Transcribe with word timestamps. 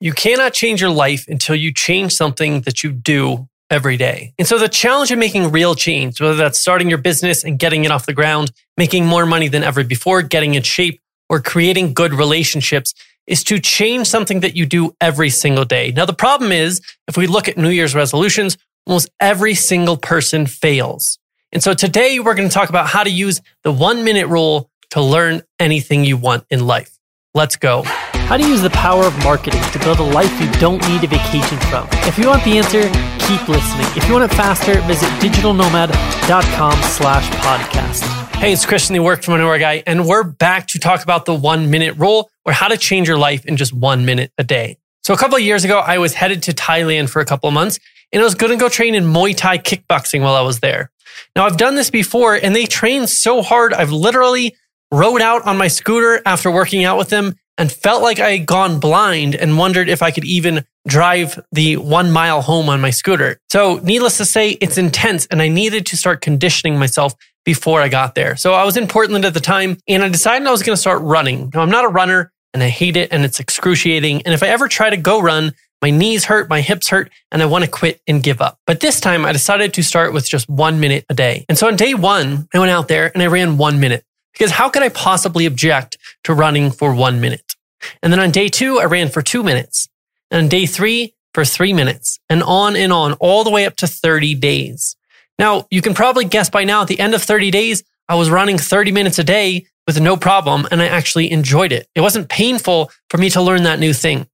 You 0.00 0.12
cannot 0.12 0.52
change 0.52 0.80
your 0.80 0.90
life 0.90 1.26
until 1.26 1.56
you 1.56 1.72
change 1.72 2.14
something 2.14 2.60
that 2.62 2.84
you 2.84 2.92
do 2.92 3.48
every 3.68 3.96
day. 3.96 4.32
And 4.38 4.46
so 4.46 4.56
the 4.56 4.68
challenge 4.68 5.10
of 5.10 5.18
making 5.18 5.50
real 5.50 5.74
change, 5.74 6.20
whether 6.20 6.36
that's 6.36 6.58
starting 6.58 6.88
your 6.88 6.98
business 6.98 7.42
and 7.42 7.58
getting 7.58 7.84
it 7.84 7.90
off 7.90 8.06
the 8.06 8.12
ground, 8.12 8.52
making 8.76 9.06
more 9.06 9.26
money 9.26 9.48
than 9.48 9.64
ever 9.64 9.82
before, 9.82 10.22
getting 10.22 10.54
in 10.54 10.62
shape, 10.62 11.00
or 11.28 11.40
creating 11.40 11.94
good 11.94 12.14
relationships 12.14 12.94
is 13.26 13.44
to 13.44 13.58
change 13.58 14.06
something 14.06 14.40
that 14.40 14.56
you 14.56 14.64
do 14.64 14.94
every 15.00 15.30
single 15.30 15.64
day. 15.64 15.90
Now, 15.90 16.06
the 16.06 16.14
problem 16.14 16.52
is 16.52 16.80
if 17.08 17.16
we 17.16 17.26
look 17.26 17.48
at 17.48 17.58
New 17.58 17.68
Year's 17.68 17.94
resolutions, 17.94 18.56
almost 18.86 19.10
every 19.20 19.54
single 19.54 19.96
person 19.96 20.46
fails. 20.46 21.18
And 21.52 21.62
so 21.62 21.74
today 21.74 22.20
we're 22.20 22.34
going 22.34 22.48
to 22.48 22.54
talk 22.54 22.70
about 22.70 22.86
how 22.86 23.02
to 23.02 23.10
use 23.10 23.42
the 23.64 23.72
one 23.72 24.04
minute 24.04 24.28
rule 24.28 24.70
to 24.90 25.02
learn 25.02 25.42
anything 25.58 26.04
you 26.04 26.16
want 26.16 26.44
in 26.50 26.66
life. 26.66 26.98
Let's 27.34 27.56
go. 27.56 27.84
How 28.28 28.36
to 28.36 28.46
use 28.46 28.60
the 28.60 28.68
power 28.68 29.04
of 29.04 29.16
marketing 29.24 29.62
to 29.72 29.78
build 29.78 30.00
a 30.00 30.02
life 30.02 30.30
you 30.38 30.52
don't 30.60 30.86
need 30.86 31.02
a 31.02 31.06
vacation 31.06 31.58
from. 31.70 31.88
If 32.06 32.18
you 32.18 32.26
want 32.26 32.44
the 32.44 32.58
answer, 32.58 32.82
keep 33.26 33.48
listening. 33.48 33.86
If 33.96 34.06
you 34.06 34.12
want 34.12 34.30
it 34.30 34.36
faster, 34.36 34.82
visit 34.82 35.08
digitalnomad.com 35.12 36.82
slash 36.90 37.26
podcast. 37.36 38.02
Hey, 38.34 38.52
it's 38.52 38.66
Christian, 38.66 38.92
the 38.92 39.00
work 39.00 39.22
from 39.22 39.32
anywhere 39.32 39.58
guy, 39.58 39.82
and 39.86 40.06
we're 40.06 40.24
back 40.24 40.66
to 40.66 40.78
talk 40.78 41.02
about 41.02 41.24
the 41.24 41.34
one 41.34 41.70
minute 41.70 41.96
rule 41.96 42.30
or 42.44 42.52
how 42.52 42.68
to 42.68 42.76
change 42.76 43.08
your 43.08 43.16
life 43.16 43.46
in 43.46 43.56
just 43.56 43.72
one 43.72 44.04
minute 44.04 44.30
a 44.36 44.44
day. 44.44 44.76
So 45.04 45.14
a 45.14 45.16
couple 45.16 45.36
of 45.36 45.42
years 45.42 45.64
ago, 45.64 45.78
I 45.78 45.96
was 45.96 46.12
headed 46.12 46.42
to 46.42 46.52
Thailand 46.52 47.08
for 47.08 47.20
a 47.20 47.24
couple 47.24 47.48
of 47.48 47.54
months 47.54 47.80
and 48.12 48.20
I 48.20 48.24
was 48.26 48.34
going 48.34 48.52
to 48.52 48.62
go 48.62 48.68
train 48.68 48.94
in 48.94 49.04
Muay 49.04 49.34
Thai 49.34 49.56
kickboxing 49.56 50.20
while 50.20 50.34
I 50.34 50.42
was 50.42 50.60
there. 50.60 50.90
Now 51.34 51.46
I've 51.46 51.56
done 51.56 51.76
this 51.76 51.88
before 51.88 52.34
and 52.34 52.54
they 52.54 52.66
train 52.66 53.06
so 53.06 53.40
hard. 53.40 53.72
I've 53.72 53.90
literally 53.90 54.54
rode 54.92 55.22
out 55.22 55.46
on 55.46 55.56
my 55.56 55.68
scooter 55.68 56.20
after 56.26 56.50
working 56.50 56.84
out 56.84 56.98
with 56.98 57.08
them 57.08 57.34
and 57.58 57.70
felt 57.70 58.02
like 58.02 58.20
I 58.20 58.30
had 58.38 58.46
gone 58.46 58.80
blind 58.80 59.34
and 59.34 59.58
wondered 59.58 59.88
if 59.88 60.00
I 60.00 60.12
could 60.12 60.24
even 60.24 60.64
drive 60.86 61.38
the 61.52 61.76
one 61.76 62.10
mile 62.10 62.40
home 62.40 62.68
on 62.68 62.80
my 62.80 62.90
scooter. 62.90 63.40
So 63.50 63.80
needless 63.82 64.16
to 64.18 64.24
say, 64.24 64.50
it's 64.52 64.78
intense 64.78 65.26
and 65.26 65.42
I 65.42 65.48
needed 65.48 65.84
to 65.86 65.96
start 65.96 66.22
conditioning 66.22 66.78
myself 66.78 67.14
before 67.44 67.82
I 67.82 67.88
got 67.88 68.14
there. 68.14 68.36
So 68.36 68.54
I 68.54 68.64
was 68.64 68.76
in 68.76 68.86
Portland 68.86 69.24
at 69.24 69.34
the 69.34 69.40
time 69.40 69.76
and 69.88 70.02
I 70.02 70.08
decided 70.08 70.46
I 70.46 70.52
was 70.52 70.62
going 70.62 70.76
to 70.76 70.80
start 70.80 71.02
running. 71.02 71.50
Now 71.52 71.60
I'm 71.60 71.70
not 71.70 71.84
a 71.84 71.88
runner 71.88 72.32
and 72.54 72.62
I 72.62 72.68
hate 72.68 72.96
it 72.96 73.12
and 73.12 73.24
it's 73.24 73.40
excruciating. 73.40 74.22
And 74.22 74.32
if 74.32 74.42
I 74.42 74.48
ever 74.48 74.68
try 74.68 74.88
to 74.88 74.96
go 74.96 75.20
run, 75.20 75.52
my 75.80 75.90
knees 75.90 76.24
hurt, 76.24 76.48
my 76.48 76.60
hips 76.60 76.88
hurt, 76.88 77.10
and 77.30 77.40
I 77.40 77.46
want 77.46 77.64
to 77.64 77.70
quit 77.70 78.00
and 78.08 78.22
give 78.22 78.40
up. 78.40 78.58
But 78.66 78.80
this 78.80 79.00
time 79.00 79.24
I 79.24 79.32
decided 79.32 79.74
to 79.74 79.82
start 79.84 80.12
with 80.12 80.28
just 80.28 80.48
one 80.48 80.80
minute 80.80 81.04
a 81.08 81.14
day. 81.14 81.44
And 81.48 81.56
so 81.56 81.68
on 81.68 81.76
day 81.76 81.94
one, 81.94 82.48
I 82.52 82.58
went 82.58 82.70
out 82.70 82.88
there 82.88 83.12
and 83.14 83.22
I 83.22 83.26
ran 83.26 83.58
one 83.58 83.78
minute 83.78 84.04
because 84.38 84.52
how 84.52 84.68
could 84.68 84.84
I 84.84 84.88
possibly 84.88 85.46
object 85.46 85.98
to 86.24 86.32
running 86.32 86.70
for 86.70 86.94
one 86.94 87.20
minute? 87.20 87.56
And 88.02 88.12
then 88.12 88.20
on 88.20 88.30
day 88.30 88.48
two, 88.48 88.78
I 88.78 88.84
ran 88.84 89.08
for 89.08 89.20
two 89.20 89.42
minutes. 89.42 89.88
And 90.30 90.44
on 90.44 90.48
day 90.48 90.64
three, 90.66 91.14
for 91.34 91.44
three 91.44 91.72
minutes 91.72 92.18
and 92.28 92.42
on 92.42 92.76
and 92.76 92.92
on, 92.92 93.12
all 93.14 93.44
the 93.44 93.50
way 93.50 93.66
up 93.66 93.76
to 93.76 93.86
30 93.86 94.34
days. 94.36 94.96
Now, 95.38 95.66
you 95.70 95.82
can 95.82 95.94
probably 95.94 96.24
guess 96.24 96.50
by 96.50 96.64
now 96.64 96.82
at 96.82 96.88
the 96.88 96.98
end 96.98 97.14
of 97.14 97.22
30 97.22 97.50
days, 97.50 97.84
I 98.08 98.14
was 98.14 98.30
running 98.30 98.58
30 98.58 98.92
minutes 98.92 99.18
a 99.18 99.24
day 99.24 99.66
with 99.86 100.00
no 100.00 100.16
problem 100.16 100.66
and 100.70 100.82
I 100.82 100.86
actually 100.86 101.30
enjoyed 101.30 101.72
it. 101.72 101.88
It 101.94 102.00
wasn't 102.00 102.28
painful 102.28 102.90
for 103.10 103.18
me 103.18 103.30
to 103.30 103.42
learn 103.42 103.64
that 103.64 103.78
new 103.78 103.92
thing. 103.92 104.26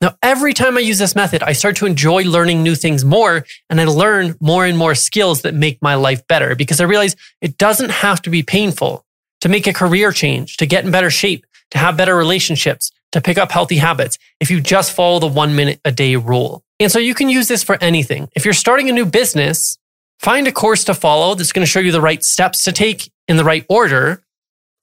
Now, 0.00 0.16
every 0.22 0.54
time 0.54 0.76
I 0.76 0.80
use 0.80 0.98
this 0.98 1.16
method, 1.16 1.42
I 1.42 1.52
start 1.52 1.76
to 1.76 1.86
enjoy 1.86 2.22
learning 2.22 2.62
new 2.62 2.76
things 2.76 3.04
more 3.04 3.44
and 3.68 3.80
I 3.80 3.84
learn 3.84 4.36
more 4.40 4.64
and 4.64 4.78
more 4.78 4.94
skills 4.94 5.42
that 5.42 5.54
make 5.54 5.82
my 5.82 5.96
life 5.96 6.26
better 6.28 6.54
because 6.54 6.80
I 6.80 6.84
realize 6.84 7.16
it 7.40 7.58
doesn't 7.58 7.90
have 7.90 8.22
to 8.22 8.30
be 8.30 8.42
painful 8.42 9.04
to 9.40 9.48
make 9.48 9.66
a 9.66 9.72
career 9.72 10.12
change, 10.12 10.56
to 10.58 10.66
get 10.66 10.84
in 10.84 10.90
better 10.90 11.10
shape, 11.10 11.46
to 11.70 11.78
have 11.78 11.96
better 11.96 12.16
relationships, 12.16 12.90
to 13.12 13.20
pick 13.20 13.38
up 13.38 13.50
healthy 13.50 13.76
habits 13.76 14.18
if 14.40 14.50
you 14.50 14.60
just 14.60 14.92
follow 14.92 15.18
the 15.18 15.26
one 15.26 15.56
minute 15.56 15.80
a 15.84 15.92
day 15.92 16.16
rule. 16.16 16.62
And 16.80 16.92
so 16.92 16.98
you 16.98 17.14
can 17.14 17.28
use 17.28 17.48
this 17.48 17.62
for 17.62 17.76
anything. 17.80 18.28
If 18.34 18.44
you're 18.44 18.54
starting 18.54 18.88
a 18.88 18.92
new 18.92 19.06
business, 19.06 19.76
find 20.20 20.46
a 20.46 20.52
course 20.52 20.84
to 20.84 20.94
follow 20.94 21.34
that's 21.34 21.52
going 21.52 21.64
to 21.64 21.70
show 21.70 21.80
you 21.80 21.92
the 21.92 22.00
right 22.00 22.22
steps 22.22 22.64
to 22.64 22.72
take 22.72 23.10
in 23.26 23.36
the 23.36 23.44
right 23.44 23.64
order. 23.68 24.22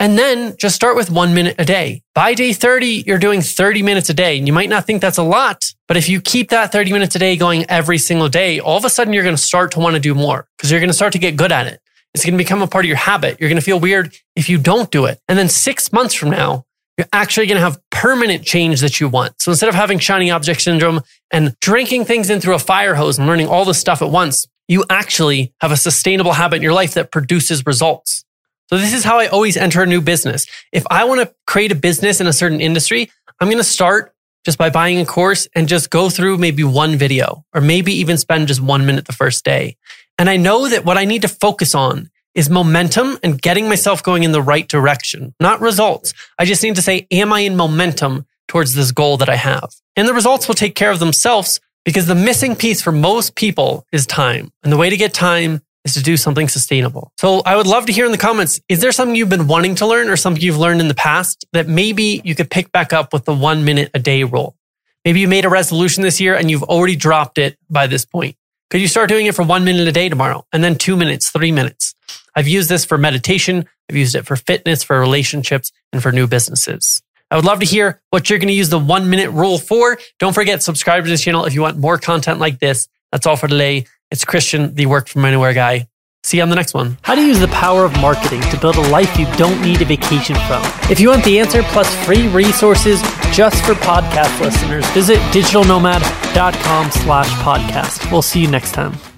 And 0.00 0.18
then 0.18 0.56
just 0.58 0.74
start 0.74 0.96
with 0.96 1.08
one 1.08 1.34
minute 1.34 1.54
a 1.58 1.64
day. 1.64 2.02
By 2.14 2.34
day 2.34 2.52
30, 2.52 3.04
you're 3.06 3.18
doing 3.18 3.40
30 3.40 3.82
minutes 3.82 4.10
a 4.10 4.14
day. 4.14 4.36
And 4.36 4.46
you 4.46 4.52
might 4.52 4.68
not 4.68 4.86
think 4.86 5.00
that's 5.00 5.18
a 5.18 5.22
lot, 5.22 5.64
but 5.86 5.96
if 5.96 6.08
you 6.08 6.20
keep 6.20 6.50
that 6.50 6.72
30 6.72 6.92
minutes 6.92 7.14
a 7.14 7.18
day 7.20 7.36
going 7.36 7.64
every 7.68 7.98
single 7.98 8.28
day, 8.28 8.58
all 8.58 8.76
of 8.76 8.84
a 8.84 8.90
sudden 8.90 9.12
you're 9.12 9.22
going 9.22 9.36
to 9.36 9.42
start 9.42 9.70
to 9.72 9.78
want 9.78 9.94
to 9.94 10.00
do 10.00 10.14
more 10.14 10.48
because 10.56 10.70
you're 10.70 10.80
going 10.80 10.90
to 10.90 10.94
start 10.94 11.12
to 11.12 11.20
get 11.20 11.36
good 11.36 11.52
at 11.52 11.68
it. 11.68 11.80
It's 12.14 12.24
going 12.24 12.34
to 12.34 12.38
become 12.38 12.62
a 12.62 12.66
part 12.66 12.84
of 12.84 12.88
your 12.88 12.96
habit. 12.96 13.38
You're 13.40 13.48
going 13.48 13.60
to 13.60 13.64
feel 13.64 13.80
weird 13.80 14.14
if 14.36 14.48
you 14.48 14.58
don't 14.58 14.90
do 14.90 15.04
it. 15.06 15.20
And 15.28 15.38
then 15.38 15.48
six 15.48 15.92
months 15.92 16.14
from 16.14 16.30
now, 16.30 16.64
you're 16.96 17.08
actually 17.12 17.46
going 17.46 17.56
to 17.56 17.64
have 17.64 17.80
permanent 17.90 18.44
change 18.44 18.80
that 18.80 19.00
you 19.00 19.08
want. 19.08 19.40
So 19.40 19.50
instead 19.50 19.68
of 19.68 19.74
having 19.74 19.98
shiny 19.98 20.30
object 20.30 20.62
syndrome 20.62 21.00
and 21.32 21.56
drinking 21.60 22.04
things 22.04 22.30
in 22.30 22.40
through 22.40 22.54
a 22.54 22.60
fire 22.60 22.94
hose 22.94 23.18
and 23.18 23.26
learning 23.26 23.48
all 23.48 23.64
this 23.64 23.78
stuff 23.78 24.00
at 24.00 24.10
once, 24.10 24.46
you 24.68 24.84
actually 24.88 25.52
have 25.60 25.72
a 25.72 25.76
sustainable 25.76 26.32
habit 26.32 26.56
in 26.56 26.62
your 26.62 26.72
life 26.72 26.94
that 26.94 27.10
produces 27.10 27.66
results. 27.66 28.24
So 28.70 28.78
this 28.78 28.94
is 28.94 29.04
how 29.04 29.18
I 29.18 29.26
always 29.26 29.56
enter 29.56 29.82
a 29.82 29.86
new 29.86 30.00
business. 30.00 30.46
If 30.72 30.84
I 30.90 31.04
want 31.04 31.20
to 31.20 31.34
create 31.46 31.72
a 31.72 31.74
business 31.74 32.20
in 32.20 32.26
a 32.26 32.32
certain 32.32 32.60
industry, 32.60 33.10
I'm 33.40 33.48
going 33.48 33.58
to 33.58 33.64
start 33.64 34.14
just 34.44 34.56
by 34.58 34.70
buying 34.70 35.00
a 35.00 35.06
course 35.06 35.48
and 35.54 35.68
just 35.68 35.90
go 35.90 36.08
through 36.08 36.38
maybe 36.38 36.64
one 36.64 36.96
video 36.96 37.44
or 37.54 37.60
maybe 37.60 37.92
even 37.92 38.16
spend 38.18 38.48
just 38.48 38.60
one 38.60 38.86
minute 38.86 39.06
the 39.06 39.12
first 39.12 39.44
day. 39.44 39.76
And 40.18 40.30
I 40.30 40.36
know 40.36 40.68
that 40.68 40.84
what 40.84 40.98
I 40.98 41.04
need 41.04 41.22
to 41.22 41.28
focus 41.28 41.74
on 41.74 42.10
is 42.34 42.50
momentum 42.50 43.18
and 43.22 43.40
getting 43.40 43.68
myself 43.68 44.02
going 44.02 44.22
in 44.22 44.32
the 44.32 44.42
right 44.42 44.68
direction, 44.68 45.34
not 45.40 45.60
results. 45.60 46.12
I 46.38 46.44
just 46.44 46.62
need 46.62 46.76
to 46.76 46.82
say, 46.82 47.06
am 47.10 47.32
I 47.32 47.40
in 47.40 47.56
momentum 47.56 48.26
towards 48.48 48.74
this 48.74 48.92
goal 48.92 49.16
that 49.18 49.28
I 49.28 49.36
have? 49.36 49.70
And 49.96 50.08
the 50.08 50.14
results 50.14 50.48
will 50.48 50.54
take 50.54 50.74
care 50.74 50.90
of 50.90 50.98
themselves 50.98 51.60
because 51.84 52.06
the 52.06 52.14
missing 52.14 52.56
piece 52.56 52.82
for 52.82 52.92
most 52.92 53.36
people 53.36 53.86
is 53.92 54.06
time. 54.06 54.50
And 54.62 54.72
the 54.72 54.76
way 54.76 54.90
to 54.90 54.96
get 54.96 55.14
time 55.14 55.60
is 55.84 55.94
to 55.94 56.02
do 56.02 56.16
something 56.16 56.48
sustainable. 56.48 57.12
So 57.18 57.42
I 57.44 57.56
would 57.56 57.66
love 57.66 57.86
to 57.86 57.92
hear 57.92 58.06
in 58.06 58.12
the 58.12 58.18
comments, 58.18 58.60
is 58.68 58.80
there 58.80 58.90
something 58.90 59.14
you've 59.14 59.28
been 59.28 59.46
wanting 59.46 59.74
to 59.76 59.86
learn 59.86 60.08
or 60.08 60.16
something 60.16 60.42
you've 60.42 60.58
learned 60.58 60.80
in 60.80 60.88
the 60.88 60.94
past 60.94 61.44
that 61.52 61.68
maybe 61.68 62.22
you 62.24 62.34
could 62.34 62.50
pick 62.50 62.72
back 62.72 62.92
up 62.92 63.12
with 63.12 63.26
the 63.26 63.34
one 63.34 63.64
minute 63.64 63.90
a 63.94 63.98
day 63.98 64.24
rule? 64.24 64.56
Maybe 65.04 65.20
you 65.20 65.28
made 65.28 65.44
a 65.44 65.50
resolution 65.50 66.02
this 66.02 66.20
year 66.20 66.34
and 66.34 66.50
you've 66.50 66.62
already 66.62 66.96
dropped 66.96 67.36
it 67.36 67.58
by 67.68 67.86
this 67.86 68.06
point. 68.06 68.36
Could 68.74 68.80
you 68.80 68.88
start 68.88 69.08
doing 69.08 69.26
it 69.26 69.36
for 69.36 69.44
one 69.44 69.62
minute 69.62 69.86
a 69.86 69.92
day 69.92 70.08
tomorrow 70.08 70.44
and 70.52 70.64
then 70.64 70.74
two 70.74 70.96
minutes, 70.96 71.30
three 71.30 71.52
minutes? 71.52 71.94
I've 72.34 72.48
used 72.48 72.68
this 72.68 72.84
for 72.84 72.98
meditation. 72.98 73.66
I've 73.88 73.94
used 73.94 74.16
it 74.16 74.26
for 74.26 74.34
fitness, 74.34 74.82
for 74.82 74.98
relationships, 74.98 75.70
and 75.92 76.02
for 76.02 76.10
new 76.10 76.26
businesses. 76.26 77.00
I 77.30 77.36
would 77.36 77.44
love 77.44 77.60
to 77.60 77.66
hear 77.66 78.02
what 78.10 78.28
you're 78.28 78.40
going 78.40 78.48
to 78.48 78.52
use 78.52 78.70
the 78.70 78.80
one 78.80 79.08
minute 79.08 79.30
rule 79.30 79.58
for. 79.58 79.96
Don't 80.18 80.32
forget, 80.32 80.60
subscribe 80.60 81.04
to 81.04 81.08
this 81.08 81.22
channel 81.22 81.44
if 81.44 81.54
you 81.54 81.62
want 81.62 81.78
more 81.78 81.98
content 81.98 82.40
like 82.40 82.58
this. 82.58 82.88
That's 83.12 83.28
all 83.28 83.36
for 83.36 83.46
today. 83.46 83.86
It's 84.10 84.24
Christian, 84.24 84.74
the 84.74 84.86
work 84.86 85.06
from 85.06 85.24
anywhere 85.24 85.54
guy. 85.54 85.86
See 86.24 86.38
you 86.38 86.42
on 86.42 86.48
the 86.48 86.56
next 86.56 86.72
one. 86.72 86.96
How 87.02 87.14
to 87.14 87.20
use 87.20 87.38
the 87.38 87.48
power 87.48 87.84
of 87.84 87.92
marketing 88.00 88.40
to 88.50 88.58
build 88.58 88.76
a 88.76 88.88
life 88.88 89.18
you 89.18 89.26
don't 89.36 89.60
need 89.60 89.82
a 89.82 89.84
vacation 89.84 90.36
from. 90.46 90.62
If 90.90 90.98
you 90.98 91.10
want 91.10 91.22
the 91.22 91.38
answer 91.38 91.62
plus 91.64 91.94
free 92.06 92.28
resources 92.28 93.02
just 93.30 93.62
for 93.64 93.74
podcast 93.74 94.40
listeners, 94.40 94.88
visit 94.92 95.18
digitalnomad.com 95.32 96.90
slash 96.90 97.28
podcast. 97.44 98.10
We'll 98.10 98.22
see 98.22 98.40
you 98.40 98.48
next 98.48 98.72
time. 98.72 99.13